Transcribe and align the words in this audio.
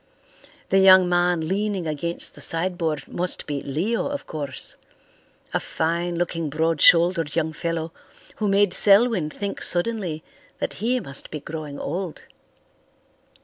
The 0.69 0.79
young 0.79 1.07
man 1.07 1.47
leaning 1.47 1.85
against 1.85 2.33
the 2.33 2.41
sideboard 2.41 3.07
must 3.07 3.45
be 3.45 3.61
Leo, 3.61 4.07
of 4.07 4.25
course; 4.25 4.75
a 5.53 5.59
fine 5.59 6.15
looking, 6.17 6.49
broad 6.49 6.81
shouldered 6.81 7.35
young 7.35 7.53
fellow 7.53 7.91
who 8.37 8.47
made 8.47 8.73
Selwyn 8.73 9.29
think 9.29 9.61
suddenly 9.61 10.23
that 10.57 10.73
he 10.81 10.99
must 10.99 11.29
be 11.29 11.39
growing 11.39 11.77
old. 11.77 12.23